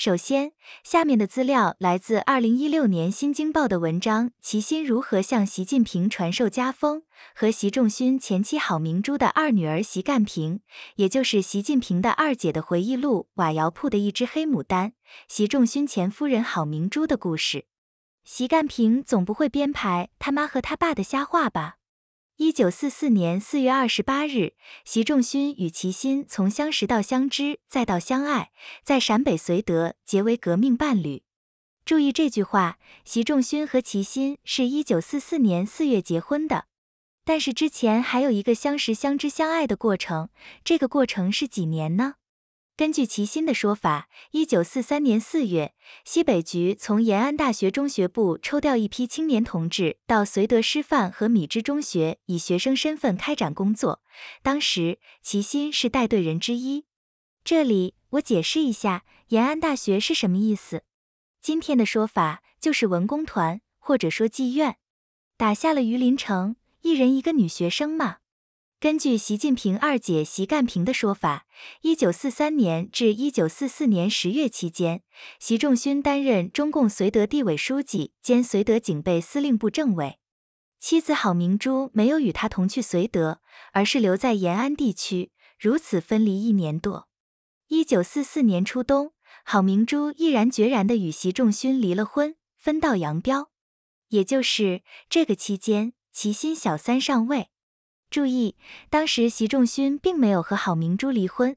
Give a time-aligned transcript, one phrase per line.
[0.00, 0.52] 首先，
[0.84, 7.00] 下面的资料来自二零一六年《新京报》的文章《齐心如何向习近平传授家风》
[7.34, 10.60] 和习仲勋前妻郝明珠的二女儿习干平，
[10.94, 14.90] 也就是习近平的二姐的回忆录《瓦窑铺的一只黑牡丹》，
[15.26, 17.66] 习仲勋前夫人郝明珠的故事。
[18.22, 21.77] 习干平总不会编排他妈和他爸的瞎话吧？
[22.40, 24.52] 一九四四年四月二十八日，
[24.84, 28.52] 习仲勋与齐心从相识到相知，再到相爱，
[28.84, 31.24] 在陕北绥德结为革命伴侣。
[31.84, 36.66] 注意这句话，习仲勋和齐心是一九四四年四月结婚的，
[37.24, 40.28] 但是之前还有一个相识、相知、相爱的过程，
[40.62, 42.14] 这个过程是几年呢？
[42.78, 45.74] 根据齐心的说法，一九四三年四月，
[46.04, 54.00] 西北局从延安大学中学部抽调一批青年同志到绥德师范和米脂中学，以学生身份开展工作。
[54.44, 56.84] 当时，齐心是带队人之一。
[57.42, 60.84] 这里我解释一下，延安大学是什么意思？
[61.42, 64.76] 今天的说法就是文工团，或者说妓院。
[65.36, 68.17] 打下了榆林城，一人一个女学生嘛。
[68.80, 71.46] 根据习近平二姐习干平的说法，
[71.80, 75.02] 一九四三年至一九四四年十月期间，
[75.40, 80.20] 习仲勋担任中共绥德地委书记兼绥德警备司令部政委。
[80.78, 83.40] 妻子郝明珠没有与他同去绥德，
[83.72, 87.08] 而是留在延安地区，如此分离一年多。
[87.66, 89.10] 一九四四年初冬，
[89.44, 93.50] 郝明珠毅然决然地与习仲勋离了婚，分道扬镳。
[94.10, 97.48] 也就是这个期间，齐心小三上位。
[98.10, 98.56] 注意，
[98.88, 101.56] 当时习仲勋并没有和郝明珠离婚。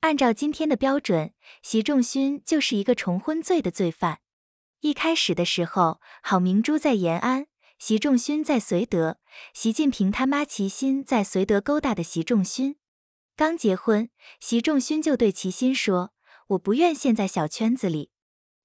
[0.00, 4.20] 按照今天的标准，习仲勋就是一个重婚罪的罪犯。
[4.80, 7.46] 一开始的时候，郝明珠在延安，
[7.78, 9.18] 习仲勋在绥德，
[9.54, 12.76] 习近平他妈齐心在绥德勾搭的习仲勋。
[13.36, 16.12] 刚结婚，习仲勋就对齐心说
[16.48, 18.10] ：“我不愿陷在小圈子里。”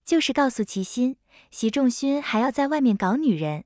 [0.04, 1.18] 就是告诉齐心，
[1.52, 3.66] 习仲勋还要在外面搞女人。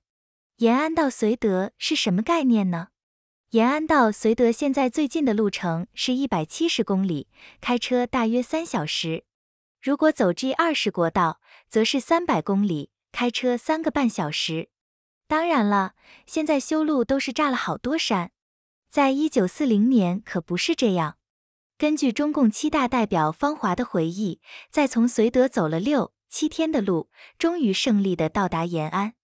[0.57, 2.89] 延安到绥德是什么概念呢？
[3.51, 7.27] 延安到绥德现在最近的路程是一百七十公里，
[7.59, 9.25] 开车大约三小时。
[9.81, 14.69] 如果走 G 二十国道，则是三百公里，开车三个半小时。
[15.27, 15.95] 当然了，
[16.25, 18.31] 现在修路都是炸了好多山，
[18.89, 21.17] 在一九四零年可不是这样。
[21.77, 29.15] 根据中共七大代表方华的回忆，在从绥德走了六七天的路，终于胜利的到达延安。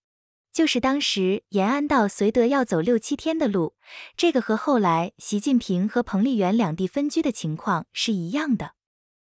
[0.52, 3.74] 就是当时延安到绥德要走六七天的路，
[4.16, 8.72] 这个和后来习近平和彭丽媛两地分居的情况是一样的。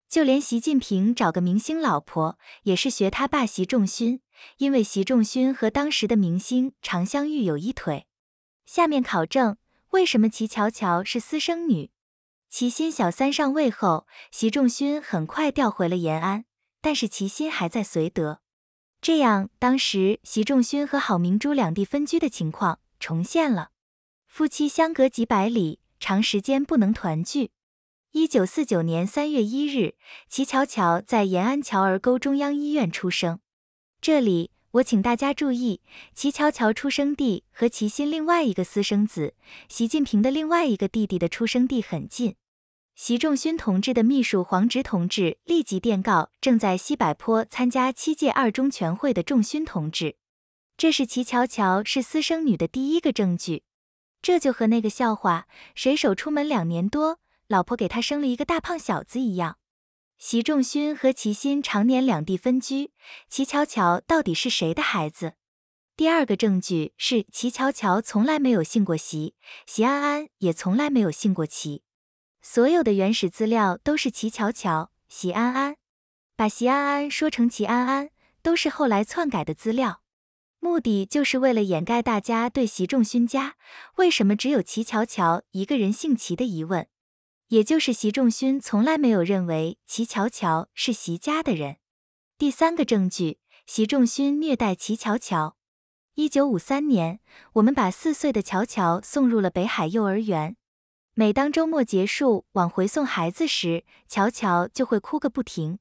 [0.08, 4.20] 就连习近平找个明星老婆，也是学他爸习仲勋，
[4.58, 8.06] 因为习仲勋和当时的明星常香玉有一腿。
[8.66, 9.56] 下面考证
[9.92, 11.90] 为什么齐乔乔是私生女。
[12.50, 16.44] 齐心小三上位后，习仲勋很快调回了延安，
[16.82, 18.41] 但是齐心还在绥德。
[19.02, 23.70] 这样，当时习仲勋和郝明珠两地分居的情况重现了，
[24.28, 27.50] 夫妻相隔几百里，长时间不能团聚。
[28.12, 29.96] 一九四九年三月一日，
[30.28, 33.40] 齐乔乔在延安桥儿沟中央医院出生。
[34.00, 35.80] 这里我请大家注意，
[36.14, 39.34] 齐乔乔出生地和齐心另外一个私生子
[39.68, 42.36] 习近平的另外一个弟弟的出生地很近。
[43.04, 50.14] 习仲勋同志的秘书黄直同志立即电告正在西柏坡参加七届二中全会的仲勋同志，
[50.76, 53.64] 这是齐乔乔是私生女的第一个证据。
[54.22, 57.18] 这就和那个笑话“水手出门两年多，
[57.48, 59.58] 老婆给他生了一个大胖小子”一样。
[60.16, 62.92] 习仲勋和齐心常年两地分居，
[63.28, 65.32] 齐乔乔到底是谁的孩子？
[65.96, 69.34] 第二个证据是齐乔乔从来没有信过习，
[69.66, 71.82] 习安安也从来没有信过齐。
[72.44, 75.76] 所有的原始资料都是齐乔乔、席安安，
[76.34, 78.10] 把席安安说成齐安安，
[78.42, 80.02] 都是后来篡改的资料，
[80.58, 83.54] 目的就是为了掩盖大家对习仲勋家
[83.94, 86.88] 为什么只有齐乔乔一个人姓齐的疑问，
[87.46, 91.76] 也就是习仲勋从来没有认为齐乔乔是习家的人。
[92.36, 95.56] 第三个证据，习仲勋虐待齐乔乔。
[96.14, 97.20] 一九五三年，
[97.52, 100.56] 我们把四岁的乔乔送入了北海幼儿园。
[101.14, 105.78] 每当周末结束往回送孩子时，乔乔就会哭个不停。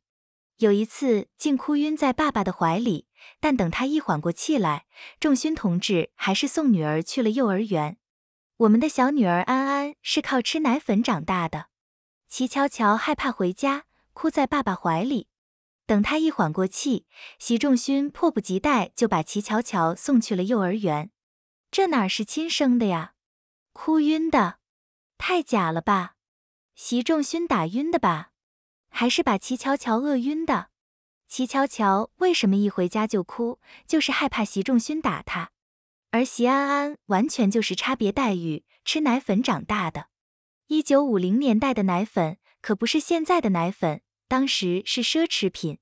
[0.58, 3.08] 有一次竟哭晕在爸爸的怀里，
[3.40, 4.86] 但等他一缓过气来，
[5.22, 7.98] 仲勋同志还是送女儿去了幼儿园。
[8.58, 11.68] 我们的小女儿安安是靠吃奶粉长大的。
[12.28, 15.30] 齐乔乔害怕回家，哭在爸爸怀里。
[15.86, 17.06] 等他一缓过气，
[17.40, 21.10] 习仲勋迫不及待就把齐乔乔送去了幼儿园。
[21.72, 23.14] 这哪是亲生的呀？
[23.72, 24.61] 哭晕的。
[25.24, 26.16] 太假了吧！
[26.74, 28.32] 习仲勋打晕的吧？
[28.90, 30.70] 还是把齐乔乔饿晕的？
[31.28, 33.60] 齐乔乔为什么一回家就哭？
[33.86, 35.52] 就是害怕习仲勋打他。
[36.10, 40.08] 而习安安完全就是差别待遇，吃奶粉长大的。
[40.66, 45.78] 一九五零年代的奶粉可不是现在的奶粉，当时是奢侈品。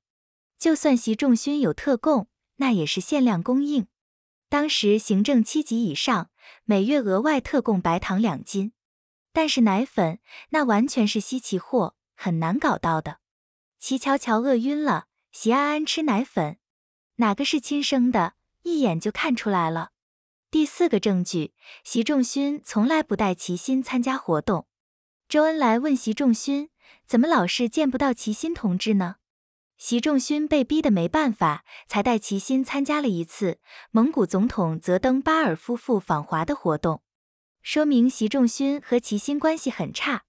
[0.58, 2.28] 就算习仲勋有特供，
[2.58, 3.88] 那也是限量供应。
[4.50, 6.30] 当时行政七级以上，
[6.66, 8.74] 每月额外特供白糖两斤。
[9.32, 13.20] 但是奶粉那完全是稀奇货，很难搞到的。
[13.78, 15.06] 齐乔乔饿晕了。
[15.32, 16.58] 习安安吃奶粉，
[17.18, 18.34] 哪个是亲生的？
[18.64, 19.92] 一眼就看出来了。
[20.50, 21.54] 第四个证据，
[21.84, 24.66] 习仲勋从来不带齐心参加活动。
[25.28, 26.72] 周恩来问习仲勋，
[27.06, 29.18] 怎么老是见不到齐心同志呢？
[29.78, 33.60] 习仲勋被逼得没办法，才带齐心参加了一次
[33.92, 37.04] 蒙古总统泽登巴尔夫妇访华的活动，
[37.72, 40.24] 说明习仲勋和齐心关系很差。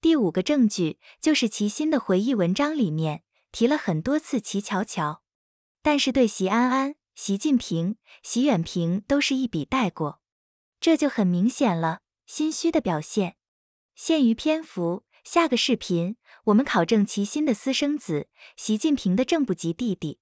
[0.00, 3.24] 第五个证据就是齐心的回忆文章里面。
[3.50, 5.20] 提了很多次齐乔乔，
[5.82, 10.20] 但是对习安安、习近平、习远平都是一笔带过，
[10.78, 13.34] 这就很明显了，心虚的表现。
[13.96, 20.20] 限于篇幅，下个视频我们考证齐心的私生子，习近平的正部级弟弟。